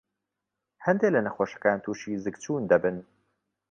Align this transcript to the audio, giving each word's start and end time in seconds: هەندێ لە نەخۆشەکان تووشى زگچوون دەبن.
هەندێ 0.85 1.07
لە 1.15 1.19
نەخۆشەکان 1.27 1.77
تووشى 1.83 2.13
زگچوون 2.23 2.63
دەبن. 2.71 2.97